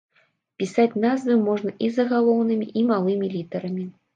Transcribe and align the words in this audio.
Пісаць 0.61 0.99
назвы 1.03 1.37
можна 1.49 1.75
і 1.89 1.91
загалоўнымі, 1.99 2.71
і 2.83 2.87
малымі 2.91 3.33
літарамі. 3.37 3.89